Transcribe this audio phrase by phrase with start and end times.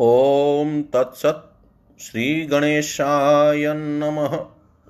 [0.00, 4.36] ॐ तत्सत् श्रीगणेशाय नमः।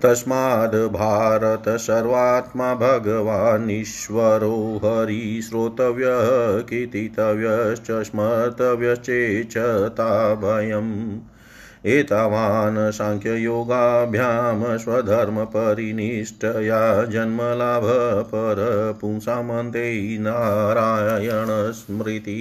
[0.04, 6.30] तस्माद् भारत सर्वात्मा भगवानीश्वरो हरिश्रोतव्यः
[6.70, 10.10] कीर्तितव्यश्च स्मर्तव्यश्चेच्छता
[10.44, 10.92] भयम्
[11.92, 16.82] एतावान् साङ्ख्ययोगाभ्यां स्वधर्मपरिनिष्ठया
[17.14, 17.84] जन्मलाभ
[18.34, 19.88] परपुंसामन्ते
[20.22, 22.36] नारायणस्मृति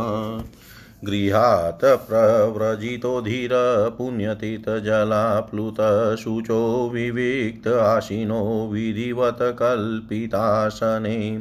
[1.05, 3.51] गृहात् प्रव्रजितो धीर
[3.99, 11.39] पुण्यतीतजलाप्लुतशुचो विविक्त आशिनो विधिवत कल्पितासने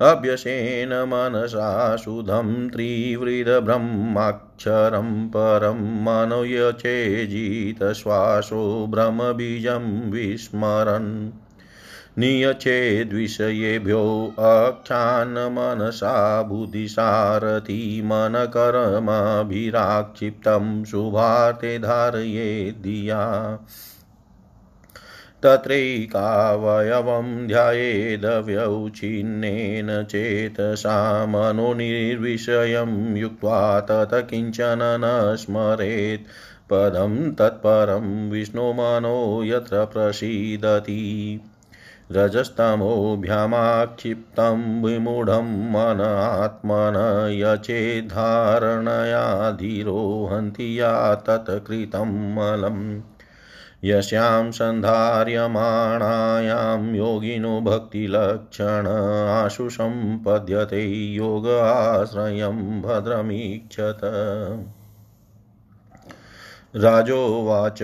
[0.00, 11.32] अभ्यसेन मनसा शुद्धं त्रिवृदब्रह्माक्षरं परं मनोयचेजितश्वासो भ्रमबीजं विस्मरन्।
[12.18, 23.58] नियचेद्विषयेभ्यो अख्यान् मनसा बुद्धिसारथि मनकर्मभिराक्षिप्तं शुभार्थे धारयेद्धिया।
[25.44, 36.26] तत्रैकावयवं ध्यायेदव्यौच्छिन्नेन चेतसा मनोनिर्विषयं युक्त्वा तत किंचन न स्मरेत्।
[36.70, 41.40] पदं तत्परं विष्णुमनो यत्र प्रसीदति।
[42.12, 53.00] रजस्तमोभ्यामाक्षिप्तं विमूढं मन आत्मन यचेद्धारणया धीरोहन्ति या तत्कृतं मलम्।
[53.84, 58.86] यस्यां सन्धार्यमाणायां योगिनो भक्तिलक्षण
[59.30, 64.00] आशु सम्पद्यते योग आश्रयं भद्रमीक्षत।
[66.76, 67.82] राजोवाच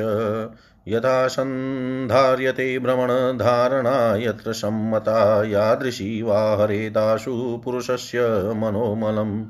[0.88, 9.46] यथा सन्धार्यते भ्रमणधारणा यत्र सम्मता यादृशी वा हरेदाशु पुरुषस्य मनोमलं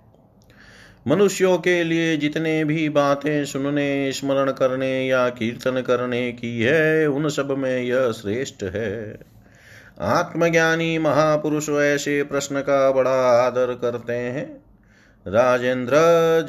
[1.07, 7.29] मनुष्यों के लिए जितने भी बातें सुनने, स्मरण करने या कीर्तन करने की है, उन
[7.29, 9.19] सब में यह श्रेष्ठ है।
[9.99, 14.67] आत्मज्ञानी महापुरुष ऐसे प्रश्न का बड़ा आदर करते हैं।
[15.27, 15.95] राजेंद्र,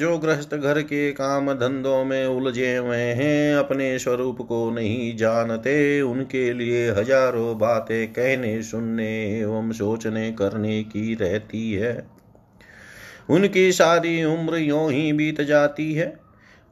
[0.00, 6.00] जो गृहस्थ घर के काम धंधों में उलझे हुए हैं, अपने स्वरूप को नहीं जानते।
[6.00, 12.17] उनके लिए हज़ारों बातें कहने, सुनने एवं सोचने करने की रहती है।
[13.30, 16.20] उनकी सारी उम्र यों ही बीत जाती है।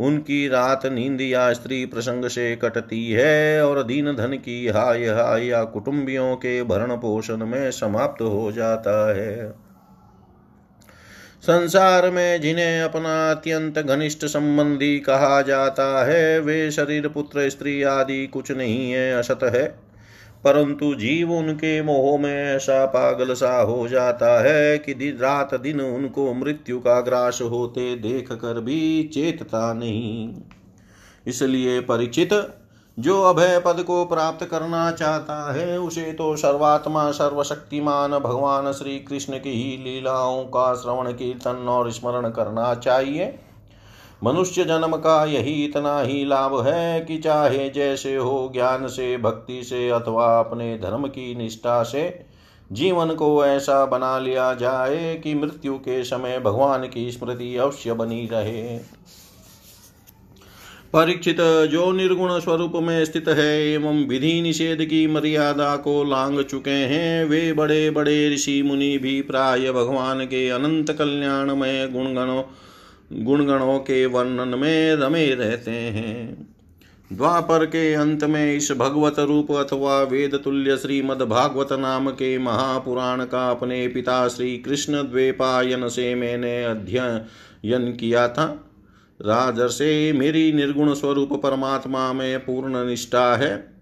[0.01, 5.47] उनकी रात नींद या स्त्री प्रसंग से कटती है और दीन धन की हाय हाय
[5.47, 9.51] या कुटुंबियों के भरण पोषण में समाप्त हो जाता है।
[11.43, 18.27] संसार में जिन्हें अपना अत्यंत घनिष्ठ संबंधी कहा जाता है, वे शरीर, पुत्र, स्त्री आदि
[18.27, 19.86] कुछ नहीं है, असत है।
[20.47, 25.81] परंतु जीव उनके मोह में ऐसा पागल सा हो जाता है कि दिन रात दिन
[25.81, 30.35] उनको मृत्यु का ग्रास होते देख कर भी चेतता नहीं।
[31.27, 32.55] इसलिए परिचित,
[32.99, 39.33] जो अभय पद को प्राप्त करना चाहता है, उसे तो सर्वात्मा सर्वशक्तिमान भगवान श्री कृष्ण
[39.33, 43.39] की ही लीलाओं का श्रवण, कीर्तन और स्मरण करना चाहिए।
[44.25, 49.63] मनुष्य जन्म का यही इतना ही लाभ है कि चाहे जैसे हो ज्ञान से, भक्ति
[49.63, 52.27] से अथवा अपने धर्म की निष्ठा से,
[52.73, 58.29] जीवन को ऐसा बना लिया जाए कि मृत्यु के समय भगवान की स्मृति अवश्य बनी
[58.33, 58.79] रहे।
[60.93, 66.71] परीक्षित जो निर्गुण स्वरूप में स्थित है एवं विधि निषेध की मर्यादा को लांग चुके
[66.71, 72.43] हैं, वे बड़े बड़े ऋषि मुनि भी प्राय भगवान के अनंत कल्याणमय गुणगणों
[73.13, 76.49] गुणगणों के वर्णन में रमे रहते हैं।
[77.13, 83.25] द्वापर के अंत में इस भगवत रूप अथवा वेद तुल्य श्रीमद भागवत नाम के महापुराण
[83.25, 88.63] का अपने पिता श्री कृष्ण द्वेपायन से मैंने अध्ययन किया था।
[89.23, 93.77] राजर से मेरी निर्गुण स्वरूप परमात्मा में पूर्ण निष्ठा है।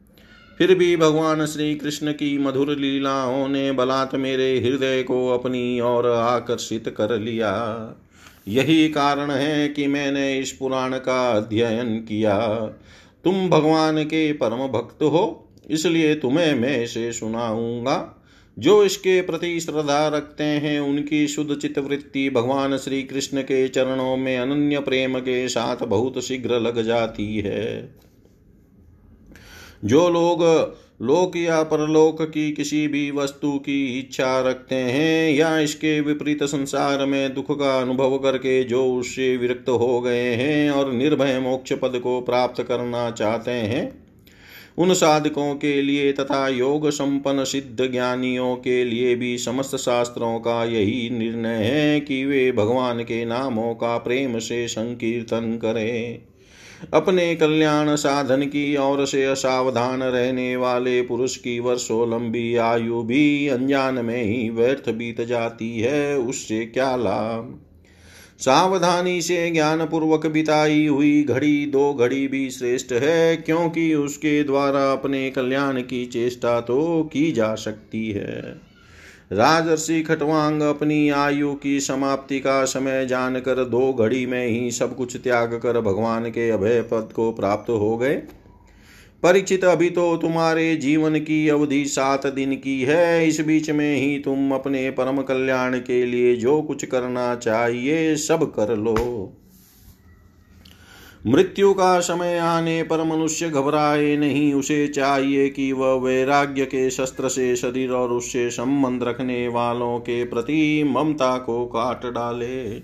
[0.58, 6.06] फिर भी भगवान श्री कृष्ण की मधुर लीलाओं ने बलात् मेरे हृदय को अपनी ओर
[6.06, 7.52] आकर्षित कर लिया।
[8.48, 12.38] यही कारण है कि मैंने इस पुराण का अध्ययन किया।
[13.24, 18.20] तुम भगवान के परम भक्त हो, इसलिए तुम्हें मैं इसे सुनाऊँगा।
[18.58, 24.16] जो इसके प्रति श्रद्धा रखते हैं, उनकी शुद्ध चित्त वृत्ति भगवान श्री कृष्ण के चरणों
[24.16, 27.94] में अनन्य प्रेम के साथ बहुत शीघ्र लग जाती है।
[29.84, 30.42] जो लोग
[31.00, 37.04] लोक या परलोक की किसी भी वस्तु की इच्छा रखते हैं या इसके विपरीत संसार
[37.06, 41.98] में दुख का अनुभव करके जो उससे विरक्त हो गए हैं और निर्भय मोक्ष पद
[41.98, 44.04] को प्राप्त करना चाहते हैं,
[44.78, 50.64] उन साधकों के लिए तथा योग संपन्न सिद्ध ज्ञानियों के लिए भी समस्त शास्त्रों का
[50.64, 56.22] यही निर्णय है कि वे भगवान के नामों का प्रेम से संकीर्तन करें।
[56.92, 63.48] अपने कल्याण साधन की ओर से असावधान रहने वाले पुरुष की वर्षों लंबी आयु भी
[63.48, 67.60] अनजान में ही व्यर्थ बीत जाती है, उससे क्या लाभ?
[68.38, 74.92] सावधानी से ज्ञान पूर्वक बिताई हुई घड़ी दो घड़ी भी श्रेष्ठ है, क्योंकि उसके द्वारा
[74.92, 78.63] अपने कल्याण की चेष्टा तो की जा सकती है।
[79.34, 85.16] राजर्षि खटवांग अपनी आयु की समाप्ति का समय जानकर दो घड़ी में ही सब कुछ
[85.16, 88.14] त्याग कर भगवान के अभय पद को प्राप्त हो गए।
[89.22, 94.18] परीक्षित अभी तो तुम्हारे जीवन की अवधि सात दिन की है। इस बीच में ही
[94.18, 98.94] तुम अपने परम कल्याण के लिए जो कुछ करना चाहिए सब कर लो।
[101.24, 107.28] मृत्यु का समय आने पर मनुष्य घबराए नहीं। उसे चाहिए कि वह वैराग्य के शस्त्र
[107.28, 112.80] से शरीर और उससे संबंध रखने वालों के प्रति ममता को काट डाले।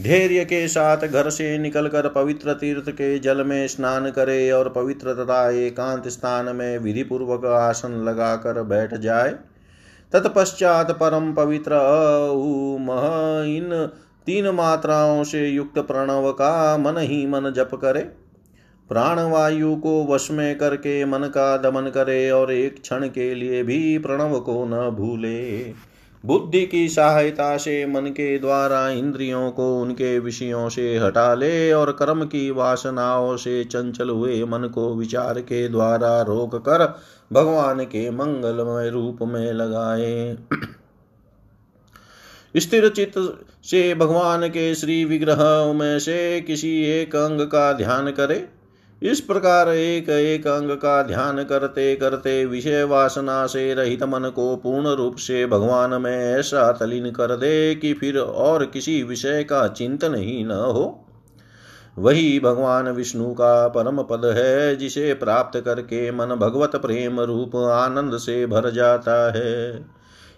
[0.00, 5.14] धैर्य के साथ घर से निकलकर पवित्र तीर्थ के जल में स्नान करे और पवित्र
[5.14, 9.30] तथा एकांत स्थान में विधि पूर्वक आसन लगाकर बैठ जाए।
[10.12, 11.78] तत्पश्चात परम पवित्र
[13.48, 13.88] इन
[14.26, 18.00] तीन मात्राओं से युक्त प्रणव का मन ही मन जप करे।
[18.88, 23.98] प्राणवायु को वश में करके मन का दमन करे और एक क्षण के लिए भी
[23.98, 25.64] प्रणव को न भूले।
[26.26, 31.92] बुद्धि की सहायता से मन के द्वारा इंद्रियों को उनके विषयों से हटा ले और
[31.92, 36.98] कर्म की वासनाओं से चंचल हुए मन को विचार के द्वारा रोक कर
[37.32, 40.36] भगवान के मंगलमय रूप में लगाए।
[42.56, 48.48] स्थिर चित्त से भगवान के श्री विग्रह में से किसी एक अंग का ध्यान करे।
[49.02, 54.56] इस प्रकार एक एक अंग का ध्यान करते करते विषय वासना से रहित मन को
[54.56, 59.68] पूर्ण रूप से भगवान में ऐसा तलीन कर दे कि फिर और किसी विषय का
[59.68, 61.02] चिंतन ही न हो।
[61.98, 68.16] वही भगवान विष्णु का परम पद है, जिसे प्राप्त करके मन भगवत प्रेम रूप आनंद
[68.16, 69.84] से भर जाता है।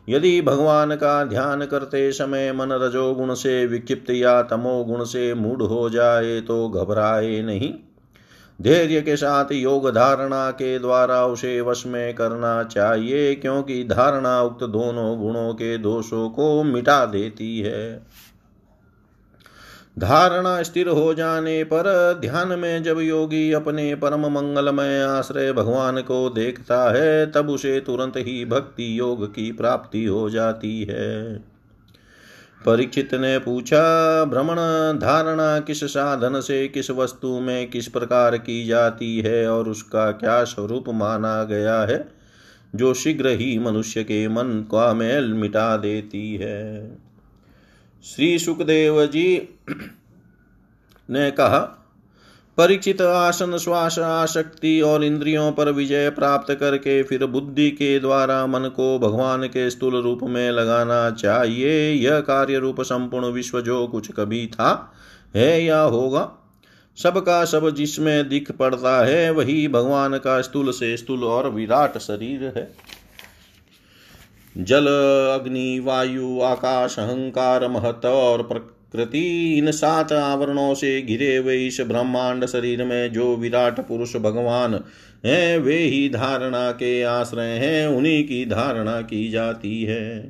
[0.08, 5.88] यदि भगवान का ध्यान करते समय मन रजोगुण से विक्षिप्त या तमोगुण से मूढ़ हो
[5.90, 7.72] जाए तो घबराए नहीं।
[8.58, 14.64] धैर्य के साथ योग धारणा के द्वारा उसे वश में करना चाहिए, क्योंकि धारणा उक्त
[14.64, 18.06] दोनों गुणों के दोषों को मिटा देती है।
[19.98, 26.30] धारणा स्थिर हो जाने पर ध्यान में जब योगी अपने परम मंगलमय आश्रय भगवान को
[26.30, 31.38] देखता है, तब उसे तुरंत ही भक्ति योग की प्राप्ति हो जाती है।
[32.66, 34.56] परीक्षित ने पूछा, भ्रमण
[34.98, 40.44] धारणा किस साधन से, किस वस्तु में, किस प्रकार की जाती है और उसका क्या
[40.44, 42.08] स्वरूप माना गया है,
[42.74, 47.07] जो शीघ्र ही मनुष्य के मन का मेल मिटा देती है?
[48.04, 49.48] श्री सुखदेव जी
[51.10, 51.58] ने कहा
[52.58, 58.60] परीक्षित आसन, श्वास आशक्ति और इंद्रियों पर विजय प्राप्त करके फिर बुद्धि के द्वारा मन
[58.60, 64.12] को भगवान के स्थूल रूप में लगाना चाहिए। यह कार्य रूप संपूर्ण विश्व जो कुछ
[64.12, 64.92] कभी था,
[65.36, 66.32] है या होगा?
[66.96, 72.52] सबका सब जिसमें दिख पड़ता है, वही भगवान का स्थूल से स्थूल और विराट शरीर
[72.56, 72.87] है।
[74.56, 74.86] जल,
[75.34, 82.46] अग्नि, वायु, आकाश, अहंकार महत्व और प्रकृति, इन सात आवरणों से घिरे हुए इस ब्रह्मांड
[82.46, 84.84] शरीर में जो विराट पुरुष भगवान
[85.26, 90.20] है, वे ही धारणा के आश्रय हैं, उन्हीं की धारणा की जाती है।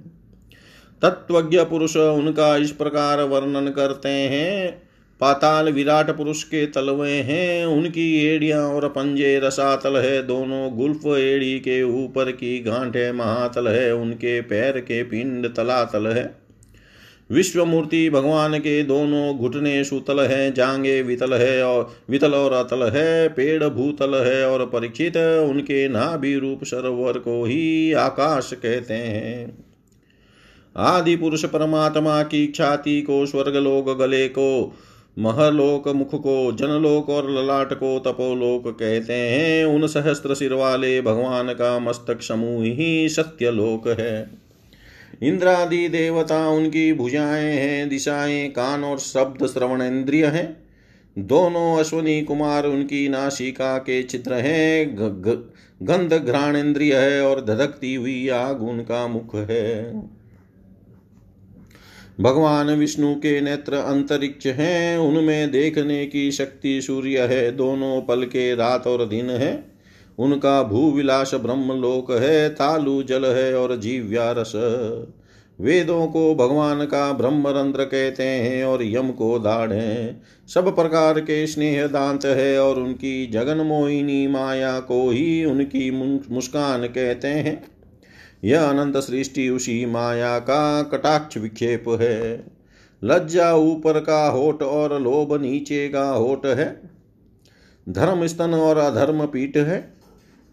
[1.03, 4.88] तत्वज्ञ पुरुष उनका इस प्रकार वर्णन करते हैं
[5.21, 11.59] पाताल विराट पुरुष के तलवे हैं, उनकी एड़ियाँ और पंजे रसातल है। दोनों गुल्फ एड़ी
[11.59, 16.49] के ऊपर की गांठे महातल है, उनके पैर के पिंड तलातल है।
[17.31, 22.83] विश्व मूर्ति भगवान के दोनों घुटने सुतल है, जांगे वितल है और वितल और अतल
[22.83, 29.65] है, पेड़ भूतल है और परीक्षित उनके नाभि रूप सरोवर को ही आकाश कहते हैं।
[30.77, 34.77] आदि पुरुष परमात्मा की ख्याति को स्वर्ग लोग गले को
[35.19, 41.49] महलोक मुख को, जनलोक और ललाट को तपोलोक कहते हैं। उन सहस्त्र सिर वाले भगवान
[41.49, 44.31] का मस्तक समूह ही सत्यलोक है।
[45.23, 50.57] इंद्रादि देवता उनकी भुजाएँ हैं, दिशाएँ, कान और शब्द श्रवण इंद्रिय हैं।
[51.19, 54.97] दोनों अश्वनी कुमार उनकी नासिका के चित्र हैं।
[55.83, 59.93] गंध घ्राण इंद्रिय है और धधकती हुई आग उनका मुख है।
[62.21, 68.55] भगवान विष्णु के नेत्र अंतरिक्ष हैं, उनमें देखने की शक्ति सूर्य है, दोनों पल के
[68.55, 69.65] रात और दिन है।
[70.19, 74.53] उनका भूविलास ब्रह्मलोक है, तालु जल है और जीव्या रस।
[75.61, 80.23] वेदों को भगवान का ब्रह्मरंध्र कहते हैं और यम को दाढ़ है।
[80.55, 85.91] सब प्रकार के स्नेह दांत है और उनकी जगन मोहिनी माया को ही उनकी
[86.35, 87.78] मुस्कान कहते हैं।
[88.45, 92.47] यह अनंत सृष्टि उसी माया का कटाक्ष विक्षेप है।
[93.05, 96.81] लज्जा ऊपर का होठ और लोभ नीचे का होठ है।
[97.89, 99.95] धर्म स्तन और अधर्म पीठ है।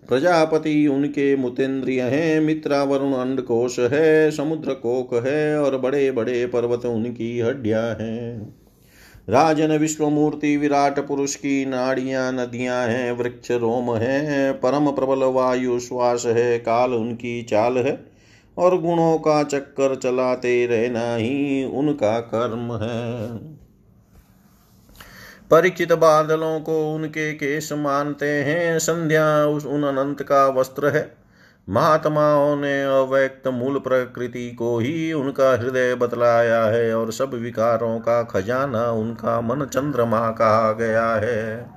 [0.10, 6.86] प्रजापति उनके मुतेन्द्रिय हैं। मित्रा वरुण अंडकोश है। समुद्र कोक है और बड़े बड़े पर्वत
[6.86, 8.56] उनकी हड्डियाँ हैं।
[9.30, 16.24] राजन विश्वमूर्ति विराट पुरुष की नाड़ियाँ, नदियाँ हैं, वृक्ष रोम है, परम प्रबल वायु श्वास
[16.26, 18.06] है, काल उनकी चाल है,
[18.58, 23.38] और गुणों का चक्कर चलाते रहना ही उनका कर्म है।
[25.52, 31.25] परिचित बादलों को उनके केस मानते हैं, संध्या उस उन अनंत का वस्त्र है
[31.70, 38.24] महात्माओं ने अव्यक्त मूल प्रकृति को ही उनका हृदय बतलाया है और सब विकारों का
[38.24, 41.70] खजाना उनका मन चंद्रमा कहा गया है।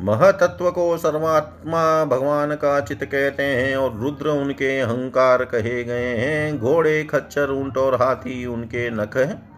[0.00, 6.58] महतत्व को सर्वात्मा भगवान का चित कहते हैं और रुद्र उनके अहंकार कहे गए हैं।
[6.58, 9.56] घोड़े, खच्चर, ऊँट और हाथी उनके नख हैं।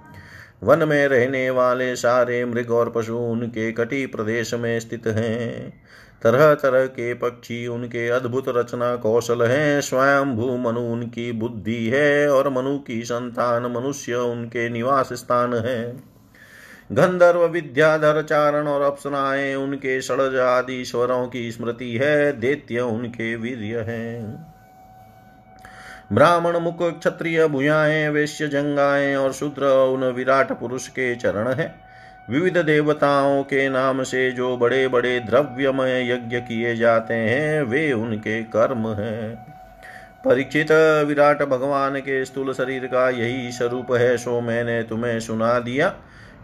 [0.62, 5.82] वन में रहने वाले सारे मृग और पशु उनके कटी प्रदेश में स्थित हैं।
[6.22, 12.28] तरह तरह के पक्षी, उनके अद्भुत रचना कौशल हैं। स्वयं भू मनु उनकी बुद्धि है
[12.28, 15.96] और मनु की संतान मनुष्य उनके निवास स्थान है।
[16.92, 23.78] गंधर्व, विद्याधर, चारण और अप्सराएँ उनके षडज आदि स्वरों की स्मृति है। दैत्य उनके वीर्य
[23.78, 24.46] हैं।
[26.12, 31.87] ब्राह्मण, मुख, क्षत्रिय भुजाएँ वैश्य, जंगाएँ और शूद्र, उन विराट पुरुष के चरण हैं।
[32.30, 38.42] विविध देवताओं के नाम से जो बड़े बड़े द्रव्यमय यज्ञ किए जाते हैं, वे उनके
[38.42, 39.34] कर्म हैं।
[40.24, 40.72] परीक्षित
[41.06, 45.94] विराट भगवान के स्थूल शरीर का यही स्वरूप है, सो मैंने तुम्हें सुना दिया।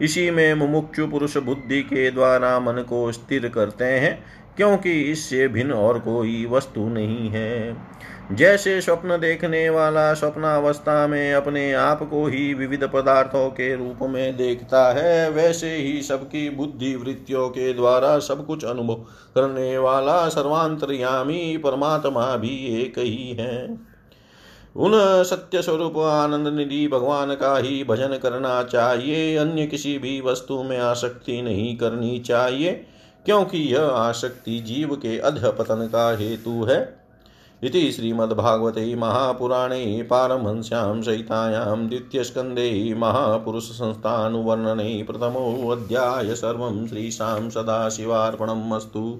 [0.01, 4.23] इसी में मुमुक्षु पुरुष बुद्धि के द्वारा मन को स्थिर करते हैं,
[4.57, 7.77] क्योंकि इससे भिन्न और कोई वस्तु नहीं है।
[8.31, 14.37] जैसे स्वप्न देखने वाला स्वप्नावस्था में अपने आप को ही विविध पदार्थों के रूप में
[14.37, 18.95] देखता है, वैसे ही सबकी बुद्धि वृत्तियों के द्वारा सब कुछ अनुभव
[19.35, 23.79] करने वाला सर्वांतर्यामी परमात्मा भी एक ही है।
[24.75, 24.91] उन
[25.23, 30.79] सत्य स्वरूप आनंद निधि भगवान का ही भजन करना चाहिए, अन्य किसी भी वस्तु में
[30.79, 32.71] आसक्ति नहीं करनी चाहिए,
[33.25, 37.04] क्योंकि यह आसक्ति जीव के अध पतन का हेतु है।
[37.63, 49.19] इति श्रीमद्भागवते महापुराणे पारमहंस्यां सहितायां द्वितीयस्कन्धे महापुरुषसंस्थानुवर्णने प्रथमोऽध्याय सर्वं श्रीशां सदाशिवार्पणम् अस्तु।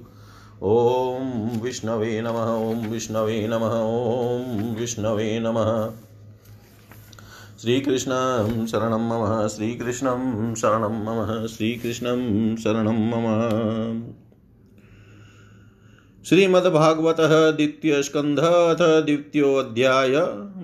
[0.63, 5.91] ॐ विष्णवे नमः, ॐ विष्णवे नमः, ॐ विष्णवे नमः।
[7.61, 14.24] श्रीकृष्णं शरणं मम, श्रीकृष्णं शरणं मम, श्रीकृष्णं शरणं मम।
[16.25, 20.11] श्रीमद्भागवत द्वितीय स्कंध अथ द्वितीयोध्याय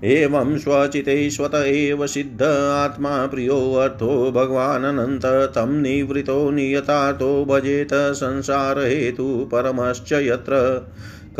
[0.04, 10.86] एवं स्वचिते स्वत एव सिद्ध आत्मा प्रियोऽर्थो भगवानन्त तं निवृतो नियतार्थो भजेत संसारहेतु परमश्च यत्र।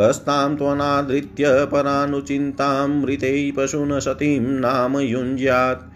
[0.01, 5.90] कस्तां त्वनादृत्य परानुचिन्तामृते पशून सतीं नाम युञ्ज्यात्।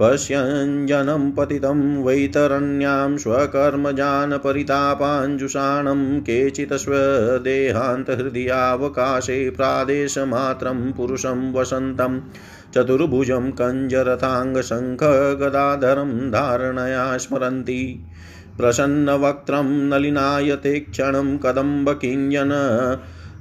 [0.00, 12.20] पश्यञ्जनं पतितं वैतरण्यां स्वकर्मजान् परितापाञ्जुषाणं केचित् स्वदेहान्तहृदयावकाशे प्रादेशमात्रं पुरुषं वसन्तं
[12.74, 18.06] चतुर्भुजं कञ्जरथाङ्गशङ्खगदाधरं धारणया स्मरन्ति।
[18.56, 22.50] प्रसन्नवक्त्रं नलिनायते क्षणं कदम्बकिञ्जन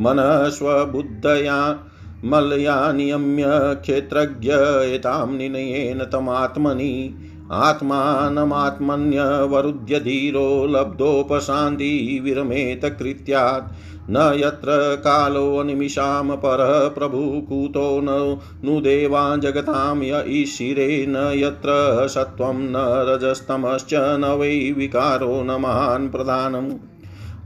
[0.00, 1.84] मनस्वबुद्धया
[2.24, 4.50] मलया नियम्य क्षेत्रज्ञ
[4.94, 7.14] एतां निनयेन तमात्मनि
[7.52, 13.72] आत्मानमात्मन्यवरुध्य धीरो लब्धोपशान्तिविरमेत कृत्यात्
[14.10, 23.94] न यत्र कालोऽनिमिषां परः प्रभुकूतो न नुदेवा जगतां य ईशिरे। न यत्र सत्त्वं न रजस्तमश्च
[23.94, 26.87] न वै विकारो न महान् प्रधानम्।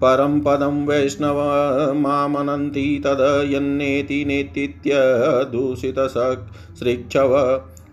[0.04, 1.38] परं पदं वैष्णव
[1.94, 4.90] मामनन्ति तद यन्नेति नेतीत्य
[5.52, 7.34] दूषितसृक्षव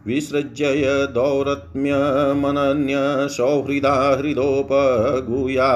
[0.08, 0.66] विसृज्य
[1.14, 2.96] दौरत्म्यमनन्य
[3.30, 5.70] सौहृदा हृदोपगूया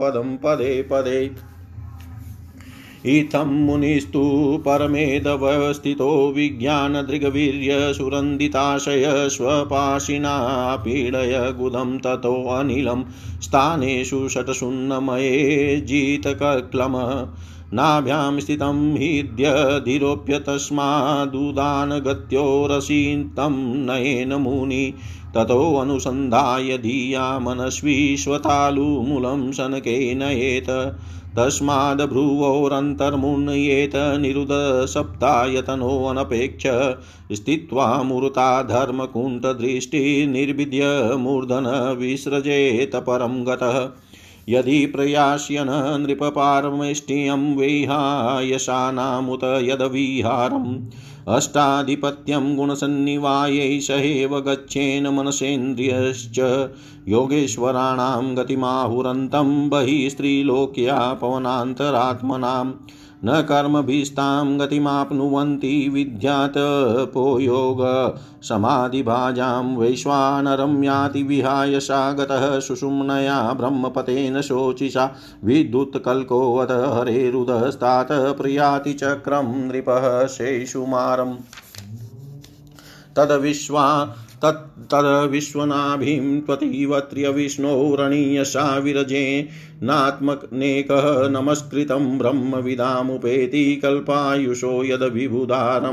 [0.00, 1.20] पदं पदे पदे।
[3.06, 13.04] इत्थं मुनिस्तु परमेदवस्थितो विज्ञानदृग्वीर्यसुरन्दिताशय स्वपाशिना पीडय गुदं ततोऽनिलं
[13.42, 16.92] स्थानेषु षट्शून्नमये जितकक्लम।
[17.74, 24.94] नाभ्यां स्थितं हीद्यधिरोप्य तस्मादुदानगत्यो रसितं नयेन मुनि।
[25.34, 30.98] ततोऽनुसन्धाय धिया मनस्वीश्वतालुमूलं शनके नयेत्
[31.36, 36.66] तस्माद्भ्रुवोरन्तर्मुन्नयेत निरुदसप्तायतनोऽनपेक्ष
[37.36, 43.90] स्थित्वा मुरुता धर्मकुण्ठदृष्टिर्निर्विद्य मूर्धन विसृजेत परं गतः।
[44.48, 50.84] यदि प्रयास्यन नृपपारमेष्टियं वैहायशानामुत यदविहारम्
[51.32, 56.38] अष्टाधिपत्यं गुणसन्निवायै सहेव गच्छेन मनसेन्द्रियश्च
[57.08, 62.72] योगेश्वराणां गतिमाहुरन्तं बहिः स्त्रीलोक्या पवनान्तरात्मनाम्
[63.26, 67.78] न कर्मभिस्तां गतिमाप्नुवन्ति विद्यातपो योग
[68.42, 81.34] समाधिभाजां वैश्वानरं याति विहाय सा गतः सुषुम्नया ब्रह्मपतेन शोचिषा। विद्युत्कल्कोऽथ हरेरुदस्तात् प्रयाति चक्रं नृपः शेषुमारम्।
[83.16, 95.92] तद्विश्वा तद्विश्वनाभिं त्वतीवत्र्यविष्णोरणीयसा विरजेनात्मनेकः नमस्कृतं ब्रह्मविदामुपेति कल्पायुषो यद्विबुधा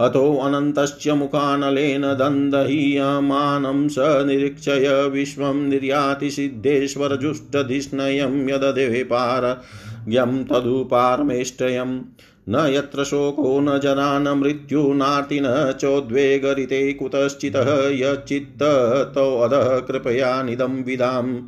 [0.00, 12.00] अतोऽनन्तस्य मुखानलेन दन्दहीयमानं स निरीक्षय विश्वं निर्याति सिद्धेश्वरजुष्टधिष्णयं यददेपारज्ञं तदुपारमेष्टयम्
[12.48, 21.42] न यत्र शोको न जना न मृत्युनार्ति न चोद्वेगरिते कुतश्चितः यच्चित्ततोऽधः कृपया निदं विदां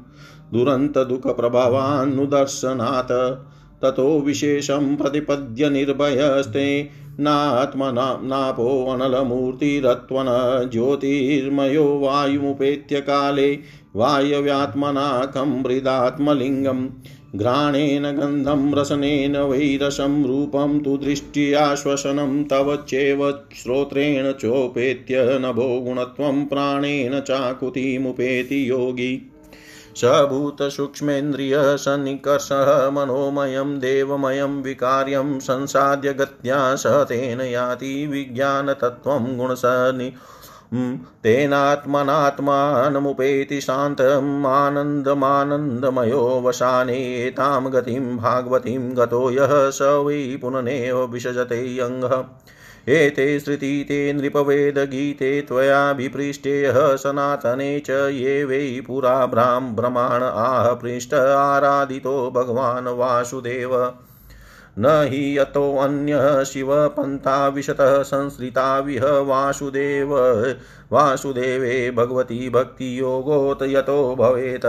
[0.52, 3.42] दुरन्तदुःखप्रभवान्नुदर्शनात्
[3.82, 10.26] ततो विशेषं प्रतिपद्य निर्भयस्ते नात्मना नापोऽनलमूर्तिरत्वन
[10.72, 13.58] ज्योतिर्मयो वायुमुपेत्य काले
[13.96, 16.88] वायव्यात्मना कं मृदात्मलिङ्गम्।
[17.34, 28.70] घ्राणेन गन्धं, रसनेन, वैरसं रूपं तु दृष्ट्याश्वसनं, तव चैव श्रोत्रेण चोपेत्य नभो गुणत्वं, प्राणेन चाकुतिमुपेति
[28.70, 29.30] योगी।
[29.96, 40.12] स भूतसूक्ष्मेन्द्रियसन्निकर्षः मनोमयं, देवमयं, विकार्यं संसाद्य गत्या स तेन याति विज्ञानतत्त्वं गुणसनि
[40.72, 52.24] तेनात्मनात्मानमुपेति शान्तम् आनन्दमानन्दमयो वशाने एतां गतिं भागवतीं गतो यः स वै पुननेव विसजते अङ्गः
[52.88, 62.88] एते श्रुति ते नृपवेदगीते त्वयाभिपृष्टे सनातने च ये वै पुरा ब्राह्मण आह पृष्ठ आराधितो भगवान्
[62.88, 63.92] वासुदेव
[64.78, 70.14] न हि यतोऽन्यः शिवपन्था विशतः संसृता विह वासुदेव।
[70.92, 74.66] वासुदेवे भगवती भक्तियोगोत यतो भवेत्।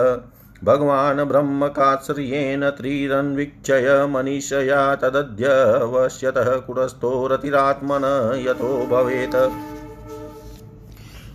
[0.64, 8.04] भगवान् ब्रह्मकात्सर्येण त्रिरन्वीक्षय मनीषया तदद्यवश्यतः कुरस्थो रतिरात्मन
[8.48, 9.36] यतो भवेत्।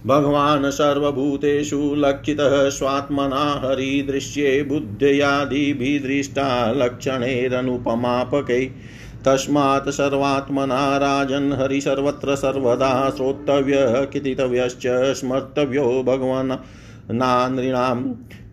[0.06, 8.64] भगवान् सर्वभूतेषु लक्षितः स्वात्मना हरिदृश्ये बुद्ध्यादिभिदृष्टा लक्षणैरनुपमापकै
[9.26, 14.86] तस्मात् सर्वात्मना राजन् हरि सर्वत्र सर्वदा श्रोतव्यः कीर्तितव्यश्च
[15.16, 16.56] स्मर्तव्यो भगवन्
[17.12, 17.96] नानृणां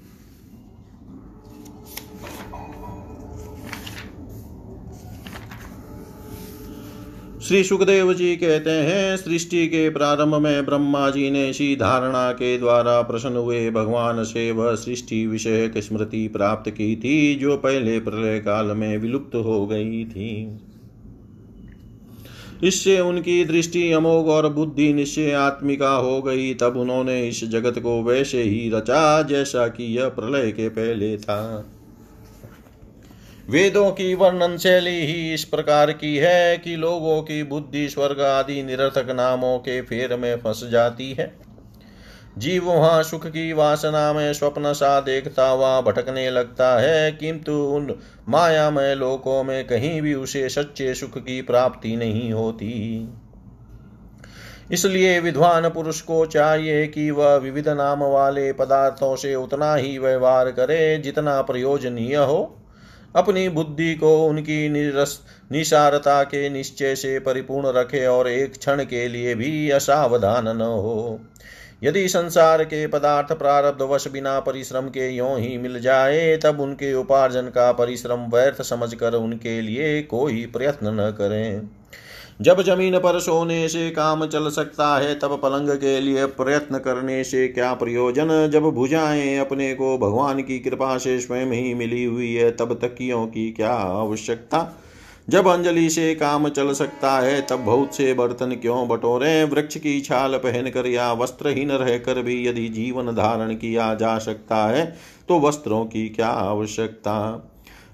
[7.48, 12.58] श्री सुखदेव जी कहते हैं, सृष्टि के प्रारंभ में ब्रह्मा जी ने इसी धारणा के
[12.58, 18.38] द्वारा प्रसन्न हुए भगवान से वह सृष्टि विषय स्मृति प्राप्त की थी, जो पहले प्रलय
[18.38, 20.58] काल में विलुप्त हो गई थी।
[22.62, 28.02] इससे उनकी दृष्टि अमोघ और बुद्धि निश्चय आत्मिका हो गई, तब उन्होंने इस जगत को
[28.02, 31.70] वैसे ही रचा जैसा कि यह प्रलय के पहले था।
[33.50, 38.62] वेदों की वर्णन शैली ही इस प्रकार की है कि लोगों की बुद्धि स्वर्ग आदि
[38.62, 41.38] निरर्थक नामों के फेर में फंस जाती है।
[42.38, 47.94] जीव वहाँ सुख की वासना में स्वप्न सा देखता हुआ भटकने लगता है, किंतु उन
[48.28, 53.08] मायामय लोकों में कहीं भी उसे सच्चे सुख की प्राप्ति नहीं होती।
[54.72, 60.50] इसलिए विद्वान पुरुष को चाहिए कि वह विविध नाम वाले पदार्थों से उतना ही व्यवहार
[60.50, 62.58] करे जितना प्रयोजनीय हो।
[63.16, 65.21] अपनी बुद्धि को उनकी निरस
[65.53, 71.21] निसारता के निश्चय से परिपूर्ण रखे और एक क्षण के लिए भी असावधान न हो।
[71.85, 76.94] यदि संसार के पदार्थ प्रारब्ध वश बिना परिश्रम के यों ही मिल जाए, तब उनके
[76.94, 81.78] उपार्जन का परिश्रम व्यर्थ समझकर उनके लिए कोई प्रयत्न न करें।
[82.40, 87.24] जब ज़मीन पर सोने से काम चल सकता है, तब पलंग के लिए प्रयत्न करने
[87.24, 88.29] से क्या प्रयोजन?
[88.53, 93.27] जब भुजाएँ अपने को भगवान की कृपा से स्वयं ही मिली हुई है, तब तकियों
[93.27, 94.85] की क्या आवश्यकता?
[95.29, 99.44] जब अंजलि से काम चल सकता है, तब बहुत से बर्तन क्यों बटोरे?
[99.44, 104.87] वृक्ष की छाल पहनकर या वस्त्रहीन रहकर भी यदि जीवन धारण किया जा सकता है
[105.29, 107.16] तो वस्त्रों की क्या आवश्यकता?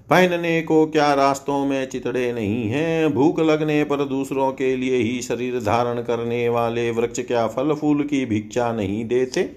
[0.09, 3.13] पहनने को क्या रास्तों में चितड़े नहीं हैं?
[3.13, 8.03] भूख लगने पर दूसरों के लिए ही शरीर धारण करने वाले वृक्ष क्या फल फूल
[8.03, 9.49] की भिक्षा नहीं देते?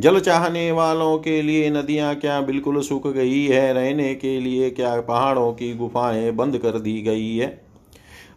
[0.00, 3.72] जल चाहने वालों के लिए नदियाँ क्या बिल्कुल सूख गई है?
[3.72, 7.69] रहने के लिए क्या पहाड़ों की गुफाएँ बंद कर दी गई है?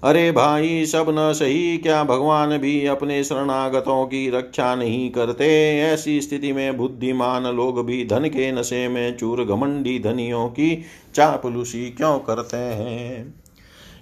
[0.04, 5.80] अरे भाई, सब न सही, क्या भगवान भी अपने शरणागतों की रक्षा नहीं करते?
[5.80, 10.86] ऐसी स्थिति में बुद्धिमान लोग भी धन के नशे में चूर घमंडी धनियों की
[11.16, 13.36] चापलूसी क्यों करते हैं?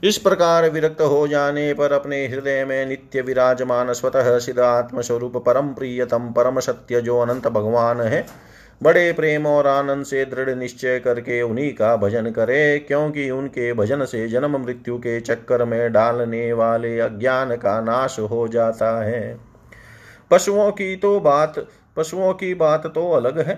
[0.03, 5.67] इस प्रकार विरक्त हो जाने पर अपने हृदय में नित्य विराजमान स्वतः सिद्ध आत्मस्वरूप परम
[5.67, 8.50] प्रियतम, परम सत्य जो अनंत भगवान है
[8.81, 14.05] बड़े प्रेम और आनंद से दृढ़ निश्चय करके उन्हीं का भजन करे, क्योंकि उनके भजन
[14.05, 19.37] से जन्म मृत्यु के चक्कर में डालने वाले अज्ञान का नाश हो जाता है।
[20.31, 21.59] पशुओं की तो बात,
[21.97, 23.55] पशुओं की बात तो अलग है,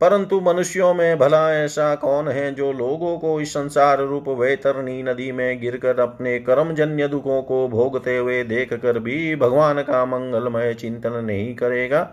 [0.00, 5.30] परंतु मनुष्यों में भला ऐसा कौन है जो लोगों को इस संसार रूप वैतरणी नदी
[5.32, 11.24] में गिरकर अपने कर्मजन्य दुखों को भोगते हुए देख कर भी भगवान का मंगलमय चिंतन
[11.24, 12.08] नहीं करेगा?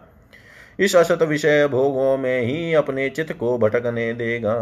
[0.81, 4.55] इस असत विषय भोगों में ही अपने चित्त को भटकने देगा।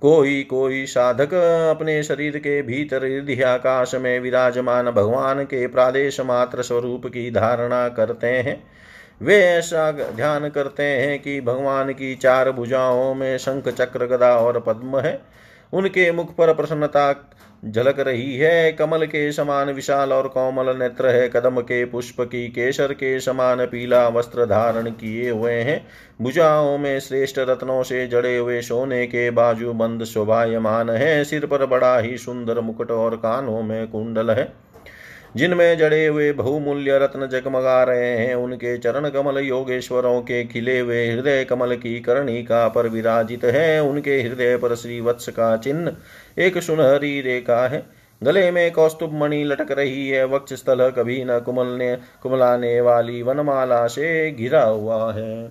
[0.00, 1.34] कोई कोई साधक
[1.70, 7.88] अपने शरीर के भीतर हृदय आकाश में विराजमान भगवान के प्रादेश मात्र स्वरूप की धारणा
[7.88, 8.62] करते हैं।
[9.22, 14.60] वे ऐसा ध्यान करते हैं कि भगवान की चार भुजाओं में शंख, चक्र, गदा और
[14.60, 15.20] पद्म है।
[15.72, 17.12] उनके मुख पर प्रसन्नता
[17.64, 22.48] झलक रही है। कमल के समान विशाल और कोमल नेत्र है। कदम के पुष्प की
[22.48, 25.86] केसर के समान पीला वस्त्र धारण किए हुए हैं।
[26.22, 31.66] भुजाओं में श्रेष्ठ रत्नों से जड़े हुए सोने के बाजू बंद शोभायमान है। सिर पर
[31.66, 34.67] बड़ा ही सुंदर मुकुट और कानों में कुंडल है।
[35.38, 41.10] जिनमें जड़े हुए बहुमूल्य रत्न जगमगा रहे हैं, उनके चरण कमल योगेश्वरों के खिले हुए
[41.10, 45.92] हृदय कमल की कर्णिका पर विराजित है। उनके हृदय पर श्री वत्स का चिन्ह
[46.38, 47.86] एक सुनहरी रेखा है।
[48.22, 53.86] गले में कौस्तुभ मणि लटक रही है। वक्ष स्थल कभी न कुमलने, कुमलाने वाली वनमाला
[53.86, 55.50] से घिरा हुआ है।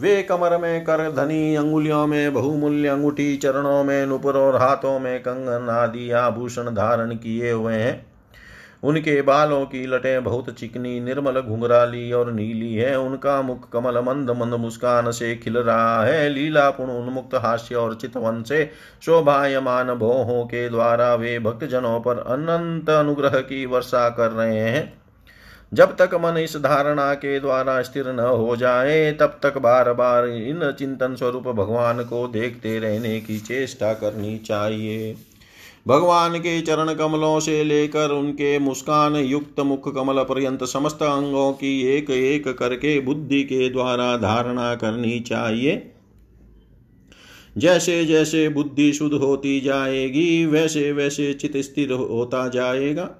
[0.00, 5.20] वे कमर में कर धनी अंगुलियों में, बहुमूल्य अंगूठी चरणों में, नुपुर और हाथों में
[5.20, 8.13] कंगन आदि आभूषण धारण किए हुए हैं।
[8.84, 14.30] उनके बालों की लटें बहुत चिकनी, निर्मल घुंघराली और नीली है। उनका मुख कमल, मंद
[14.30, 18.70] मंद मुस्कान से खिल रहा है। लीलापुण उन्मुक्त हास्य और चितवन से
[19.02, 24.92] शोभायमान भोहों के द्वारा वे भक्तजनों पर अनंत अनुग्रह की वर्षा कर रहे हैं।
[25.74, 30.26] जब तक मन इस धारणा के द्वारा स्थिर न हो जाए, तब तक बार बार
[30.26, 35.16] इन चिंतन स्वरूप भगवान को देखते रहने की चेष्टा करनी चाहिए।
[35.88, 41.82] भगवान के चरण कमलों से लेकर उनके मुस्कान युक्त मुख कमल पर्यंत समस्त अंगों की
[41.82, 45.90] एक एक करके बुद्धि के द्वारा धारणा करनी चाहिए।
[47.58, 53.10] जैसे जैसे बुद्धि शुद्ध होती जाएगी, वैसे वैसे चित स्थिर होता जाएगा।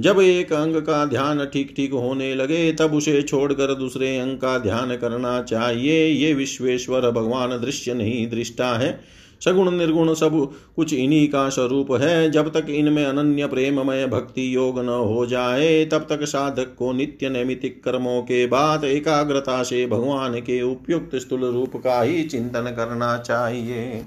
[0.00, 4.58] जब एक अंग का ध्यान ठीक ठीक होने लगे, तब उसे छोड़कर दूसरे अंग का
[4.58, 10.32] ध्यान करना चाहिए। ये विश्वेश्वर भगवान दृश्य नहीं, दृष्टा है। सगुण निर्गुण सब
[10.76, 15.84] कुछ इन्हीं का स्वरूप है। जब तक इनमें अनन्य प्रेममय भक्ति योग न हो जाए,
[15.84, 21.44] तब तक साधक को नित्य नैमितिक कर्मों के बाद एकाग्रता से भगवान के उपयुक्त स्थूल
[21.44, 24.04] रूप का ही चिंतन करना चाहिए।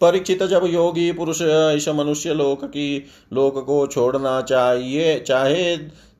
[0.00, 5.76] परीक्षित जब योगी पुरुष इस मनुष्य लोक की, लोक को छोड़ना चाहिए, चाहे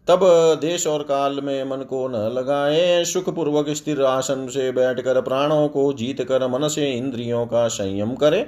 [0.08, 0.20] तब
[0.60, 5.92] देश और काल में मन को न लगाए, सुखपूर्वक स्थिर आसन से बैठकर प्राणों को
[5.92, 8.40] जीत कर मन से इंद्रियों का संयम करे।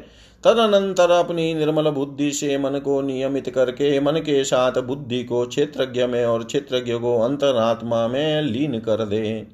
[0.44, 6.06] तदनंतर अपनी निर्मल बुद्धि से मन को नियमित करके, मन के साथ बुद्धि को क्षेत्रज्ञ
[6.06, 9.46] में और क्षेत्रज्ञ को अंतरात्मा में लीन कर दे।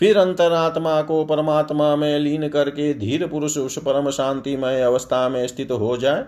[0.00, 5.70] फिर अंतरात्मा को परमात्मा में लीन करके धीर पुरुष उस परम शांतिमय अवस्था में स्थित
[5.70, 6.24] हो जाए।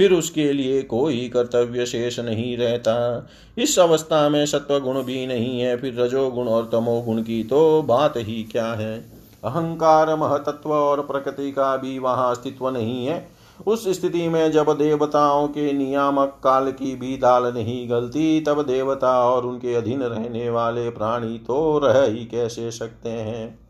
[0.00, 3.28] फिर उसके लिए कोई कर्तव्य शेष नहीं रहता।
[3.58, 8.14] इस अवस्था में सत्व गुण भी नहीं है, फिर रजोगुण और तमोगुण की तो बात
[8.16, 9.00] ही क्या है?
[9.44, 13.28] अहंकार, महतत्व और प्रकृति का भी वहाँ अस्तित्व नहीं है।
[13.66, 19.30] उस स्थिति में जब देवताओं के नियामक काल की भी दाल नहीं गलती, तब देवता
[19.30, 23.69] और उनके अधीन रहने वाले प्राणी तो रह ही कैसे सकते हैं?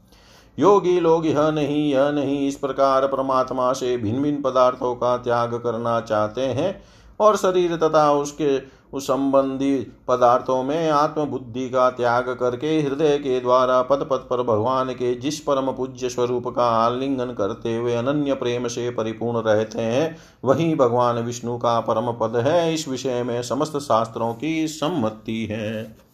[0.59, 5.55] योगी लोग यह नहीं यह नहीं, इस प्रकार परमात्मा से भिन्न भिन्न पदार्थों का त्याग
[5.55, 6.83] करना चाहते हैं
[7.21, 9.77] और शरीर तथा उसके, उस संबंधी
[10.09, 15.39] पदार्थों में आत्मबुद्धि का त्याग करके हृदय के द्वारा पद पद पर भगवान के जिस
[15.41, 21.19] परम पूज्य स्वरूप का आलिंगन करते हुए अनन्य प्रेम से परिपूर्ण रहते हैं, वही भगवान
[21.19, 26.10] विष्णु का परम पद है। इस विषय में समस्त शास्त्रों की सम्मति है।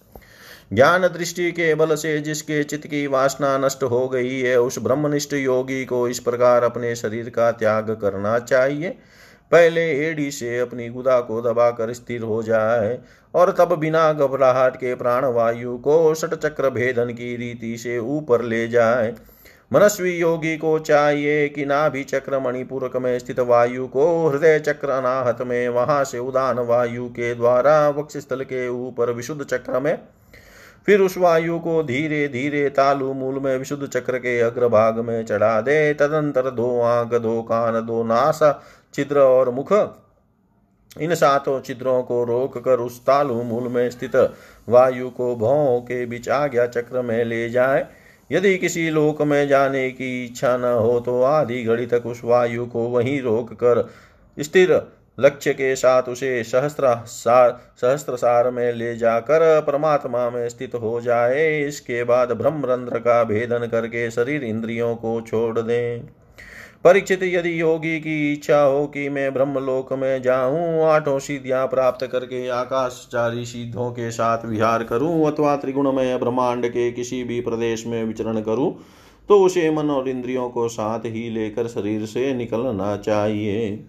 [0.70, 5.32] ज्ञान दृष्टि के बल से जिसके चित्त की वासना नष्ट हो गई है, उस ब्रह्मनिष्ठ
[5.32, 8.88] योगी को इस प्रकार अपने शरीर का त्याग करना चाहिए।
[9.52, 12.98] पहले एडी से अपनी गुदा को दबाकर स्थिर हो जाए
[13.34, 18.42] और तब बिना घबराहट के प्राण वायु को षट चक्र भेदन की रीति से ऊपर
[18.42, 19.14] ले जाए।
[19.72, 25.42] मनस्वी योगी को चाहिए कि नाभि चक्र मणिपूरक में स्थित वायु को हृदय चक्र अनाहत
[25.42, 29.98] में वहाँ से उदान वायु के द्वारा वक्ष स्थल के ऊपर विशुद्ध चक्र में
[30.87, 35.61] फिर उस वायु को धीरे धीरे तालु मूल में विशुद्ध चक्र के अग्रभाग में चढ़ा
[35.61, 38.62] दे। तदंतर दो आँख दो कान, दो नासा,
[38.95, 39.72] छिद्र और मुख,
[41.01, 44.16] इन सातों छिद्रों को रोक कर उस तालु मूल में स्थित
[44.68, 47.87] वायु को भौ के बीच आज्ञा चक्र में ले जाए।
[48.32, 52.66] यदि किसी लोक में जाने की इच्छा न हो तो आधी घड़ी तक उस वायु
[52.66, 53.89] को वहीं रोक कर
[54.39, 54.72] स्थिर
[55.18, 62.02] लक्ष्य के साथ उसे सहस्त्र सार में ले जाकर परमात्मा में स्थित हो जाए। इसके
[62.04, 66.06] बाद ब्रह्मरंध्र का भेदन करके शरीर इंद्रियों को छोड़ दें।
[66.84, 72.46] परीक्षित, यदि योगी की इच्छा हो कि मैं ब्रह्मलोक में जाऊँ, आठों सिद्धियाँ प्राप्त करके
[72.48, 78.40] आकाशचारी सिद्धों के साथ विहार करूँ, अथवा त्रिगुणमय ब्रह्मांड के किसी भी प्रदेश में विचरण
[78.42, 78.70] करूँ
[79.28, 83.84] तो उसे मन और इंद्रियों को साथ ही लेकर शरीर से निकलना चाहिए।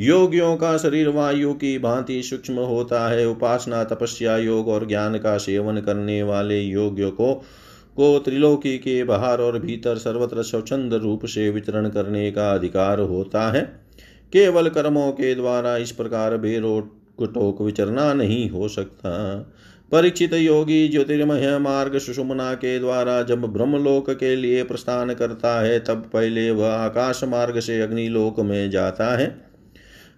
[0.00, 5.38] योगियों का शरीर वायु की भांति सूक्ष्म होता है। उपासना, तपस्या, योग और ज्ञान का
[5.38, 7.44] सेवन करने वाले योग्य को
[7.96, 13.52] को त्रिलोकी के बाहर और भीतर सर्वत्र स्वच्छंद रूप से वितरण करने का अधिकार होता
[13.52, 13.62] है।
[14.32, 16.36] केवल कर्मों के द्वारा इस प्रकार
[17.20, 19.38] टोक विचरना नहीं हो सकता।
[19.92, 26.10] परीक्षित योगी ज्योतिर्मय मार्ग सुषुमना के द्वारा जब ब्रह्मलोक के लिए प्रस्थान करता है, तब
[26.12, 29.55] पहले वह आकाश मार्ग से अग्निलोक में जाता है।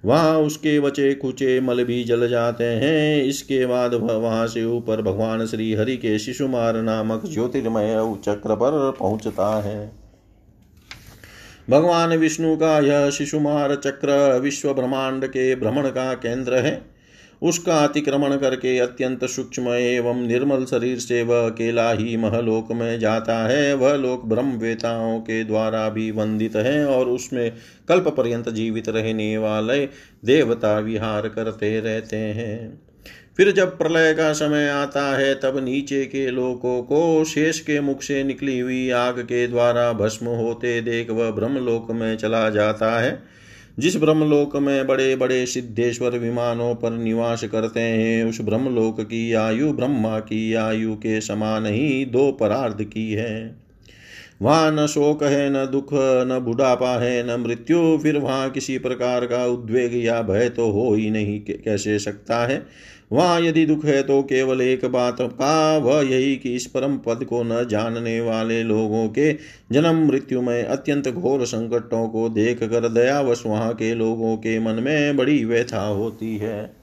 [0.05, 5.03] वहाँ उसके बचे कुचे मल भी जल जाते हैं। इसके बाद वह वहाँ से ऊपर
[5.03, 7.95] भगवान श्री हरि के शिशुमार नामक ज्योतिर्मय
[8.25, 9.93] चक्र पर पहुँचता है।
[11.71, 16.98] भगवान विष्णु का यह शिशुमार चक्र विश्व ब्रह्मांड के भ्रमण का केंद्र है।
[17.43, 23.37] उसका अतिक्रमण करके अत्यंत सूक्ष्म एवं निर्मल शरीर से वह अकेला ही महलोक में जाता
[23.49, 27.53] है। वह लोक ब्रह्म वेताओं के द्वारा भी वंदित है और उसमें
[27.89, 29.87] कल्प पर्यंत जीवित रहने वाले
[30.25, 32.81] देवता विहार करते रहते हैं।
[33.37, 38.03] फिर जब प्रलय का समय आता है, तब नीचे के लोकों को शेष के मुख
[38.03, 43.38] से निकली हुई आग के द्वारा भस्म होते देख वह ब्रह्मलोक में चला जाता है।
[43.79, 49.73] जिस ब्रह्मलोक में बड़े बड़े सिद्धेश्वर विमानों पर निवास करते हैं, उस ब्रह्मलोक की आयु
[49.73, 53.57] ब्रह्मा की आयु के समान ही दो परार्ध की है।
[54.43, 59.27] वहाँ न शोक है, न दुख, न बुढ़ापा है, न मृत्यु, फिर वहाँ किसी प्रकार
[59.27, 62.67] का उद्वेग या भय तो हो ही नहीं कैसे सकता है?
[63.11, 67.25] वहाँ यदि दुख है तो केवल एक बात का वह यही कि इस परम पद
[67.25, 69.33] को न जानने वाले लोगों के
[69.73, 74.83] जन्म, मृत्यु में अत्यंत घोर संकटों को देख कर दयावश वहाँ के लोगों के मन
[74.83, 76.77] में बड़ी व्यथा होती है।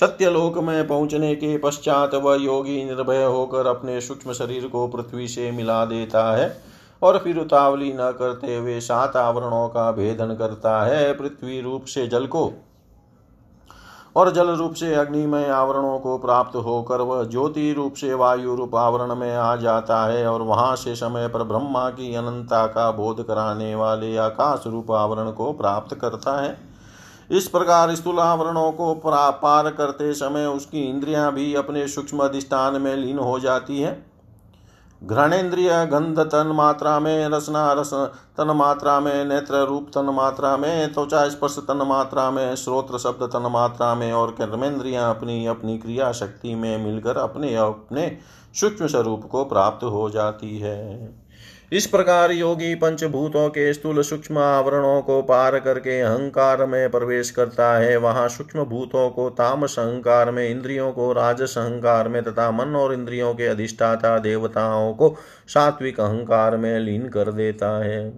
[0.00, 5.50] सत्यलोक में पहुँचने के पश्चात वह योगी निर्भय होकर अपने सूक्ष्म शरीर को पृथ्वी से
[5.50, 6.56] मिला देता है
[7.02, 12.06] और फिर उतावली न करते हुए सात आवरणों का भेदन करता है। पृथ्वी रूप से
[12.06, 12.52] जल को
[14.16, 18.74] और जल रूप से अग्निमय आवरणों को प्राप्त होकर वह ज्योति रूप से वायु रूप
[18.74, 23.26] आवरण में आ जाता है और वहाँ से समय पर ब्रह्मा की अनंता का बोध
[23.26, 26.56] कराने वाले आकाश रूप आवरण को प्राप्त करता है।
[27.30, 32.96] इस प्रकार स्थूल आवरणों को पार करते समय उसकी इंद्रियाँ भी अपने सूक्ष्म अधिष्ठान में
[32.96, 34.13] लीन हो जाती है।
[35.02, 37.94] घ्राणेन्द्रिय गंध तन मात्रा में, रसना रस
[38.36, 43.22] तन मात्रा में, नेत्र रूप तन मात्रा में, त्वचा स्पर्श तन मात्रा में, श्रोत्र शब्द
[43.22, 48.18] तन मात्रा में और कर्मेंद्रियाँ अपनी अपनी क्रिया शक्ति में मिलकर अपने अपने
[48.54, 51.06] सूक्ष्म स्वरूप को प्राप्त हो जाती है।
[51.74, 57.72] इस प्रकार योगी पंचभूतों के स्थूल सूक्ष्म आवरणों को पार करके अहंकार में प्रवेश करता
[57.78, 62.76] है। वहाँ सूक्ष्म भूतों को तामस अहंकार में, इंद्रियों को राजस अहंकार में तथा मन
[62.76, 65.14] और इंद्रियों के अधिष्ठाता देवताओं को
[65.48, 68.12] सात्विक अहंकार में लीन कर देता है।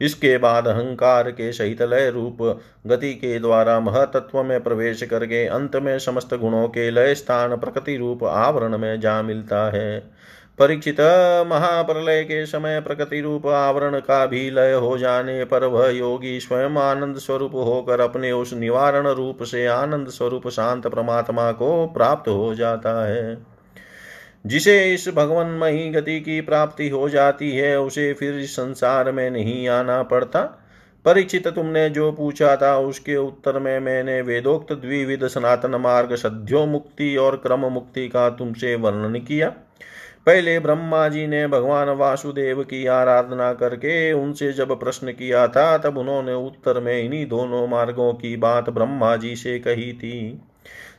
[0.00, 2.38] इसके बाद अहंकार के सहित लय रूप
[2.86, 7.96] गति के द्वारा महतत्व में प्रवेश करके अंत में समस्त गुणों के लय स्थान प्रकृति
[7.96, 10.20] रूप आवरण में जा मिलता है।
[10.60, 11.00] परीक्षित
[11.46, 16.70] महाप्रलय के समय प्रकृति रूप आवरण का भी लय हो जाने पर वह योगी स्वयं
[16.70, 22.54] आनंद स्वरूप होकर अपने उस निवारण रूप से आनंद स्वरूप शांत परमात्मा को प्राप्त हो
[22.54, 23.38] जाता है।
[24.46, 29.68] जिसे इस भगवनमयी गति की प्राप्ति हो जाती है, उसे फिर इस संसार में नहीं
[29.68, 30.42] आना पड़ता।
[31.04, 37.16] परीक्षित तुमने जो पूछा था, उसके उत्तर में मैंने वेदोक्त द्विविध सनातन मार्ग सद्यो मुक्ति
[37.16, 39.52] और क्रम मुक्ति का तुमसे वर्णन किया।
[40.26, 45.98] पहले ब्रह्मा जी ने भगवान वासुदेव की आराधना करके उनसे जब प्रश्न किया था, तब
[45.98, 50.40] उन्होंने उत्तर में इन्हीं दोनों मार्गों की बात ब्रह्मा जी से कही थी।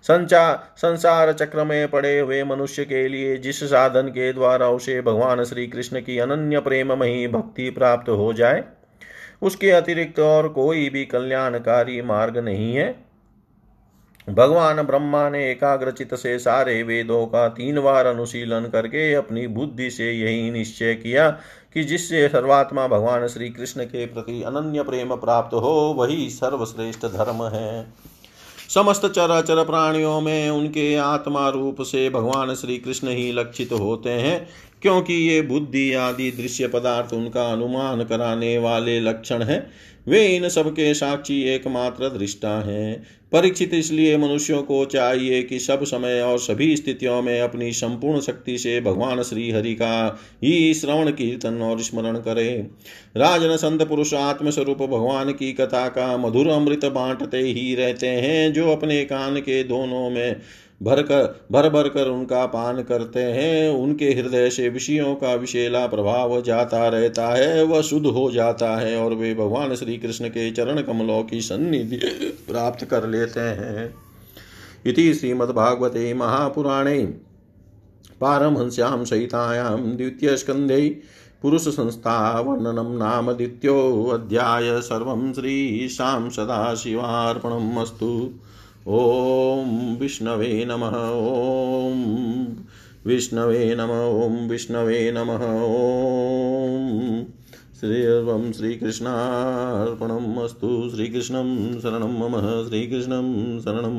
[0.03, 5.43] संचार संसार चक्र में पड़े हुए मनुष्य के लिए जिस साधन के द्वारा उसे भगवान
[5.43, 8.63] श्री कृष्ण की अनन्य प्रेममयी भक्ति प्राप्त हो जाए,
[9.41, 13.10] उसके अतिरिक्त और कोई भी कल्याणकारी मार्ग नहीं है।
[14.29, 20.11] भगवान ब्रह्मा ने एकाग्रचित से सारे वेदों का तीन बार अनुशीलन करके अपनी बुद्धि से
[20.11, 21.29] यही निश्चय किया
[21.73, 27.43] कि जिससे सर्वात्मा भगवान श्री कृष्ण के प्रति अनन्य प्रेम प्राप्त हो, वही सर्वश्रेष्ठ धर्म
[27.43, 27.85] है।
[28.69, 34.47] समस्त चराचर प्राणियों में उनके आत्मा रूप से भगवान श्री कृष्ण ही लक्षित होते हैं,
[34.81, 39.71] क्योंकि ये बुद्धि आदि दृश्य पदार्थ उनका अनुमान कराने वाले लक्षण हैं।
[40.07, 46.21] वे इन सबके साक्षी एकमात्र दृष्टा हैं। परीक्षित इसलिए मनुष्यों को चाहिए कि सब समय
[46.21, 51.61] और सभी स्थितियों में अपनी संपूर्ण शक्ति से भगवान श्री हरि का ही श्रवण, कीर्तन
[51.61, 52.67] और स्मरण करे।
[53.17, 58.71] राजन संत पुरुष आत्मस्वरूप भगवान की कथा का मधुर अमृत बांटते ही रहते हैं, जो
[58.71, 60.35] अपने कान के दोनों में
[60.81, 65.85] भर कर भर भर कर उनका पान करते हैं। उनके हृदय से विषयों का विशेला
[65.87, 70.51] प्रभाव जाता रहता है, वह शुद्ध हो जाता है और वे भगवान श्री कृष्ण के
[70.51, 71.97] चरण कमलों की सन्निधि
[72.49, 73.93] प्राप्त कर लेते हैं।
[74.85, 77.05] इति श्रीमद्भागवते महापुराणे
[78.21, 81.01] पारमहंस्यां सहितायां द्वितीयस्कन्धे
[81.41, 88.29] पुरुषसंस्थावर्णनं नाम द्वितीयोऽध्याय सर्वं श्रीशां सदाशिवार्पणम् अस्तु।
[88.87, 92.47] ॐ विष्णवे नमः ॐ
[93.05, 97.23] विष्णवे नमः ॐ विष्णवे नमः ॐ
[97.79, 103.95] श्रीर्वं श्रीकृष्णार्पणम् अस्तु। श्रीकृष्णं शरणं मम। श्रीकृष्णं शरणं